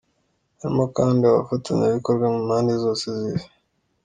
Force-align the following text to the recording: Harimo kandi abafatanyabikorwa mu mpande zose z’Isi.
Harimo 0.59 0.83
kandi 0.97 1.21
abafatanyabikorwa 1.25 2.25
mu 2.33 2.39
mpande 2.47 2.73
zose 2.83 3.05
z’Isi. 3.17 3.47